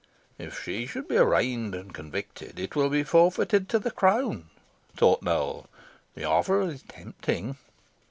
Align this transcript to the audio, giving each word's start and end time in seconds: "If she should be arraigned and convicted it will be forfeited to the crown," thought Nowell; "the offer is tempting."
"If 0.39 0.59
she 0.59 0.87
should 0.87 1.07
be 1.07 1.17
arraigned 1.17 1.75
and 1.75 1.93
convicted 1.93 2.57
it 2.59 2.75
will 2.75 2.89
be 2.89 3.03
forfeited 3.03 3.69
to 3.69 3.77
the 3.77 3.91
crown," 3.91 4.49
thought 4.97 5.21
Nowell; 5.21 5.67
"the 6.15 6.23
offer 6.23 6.59
is 6.63 6.81
tempting." 6.87 7.55